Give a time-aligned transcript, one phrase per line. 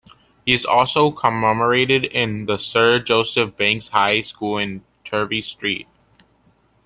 [0.47, 5.87] He is also commemorated in the Sir Joseph Banks High School in Turvey Street.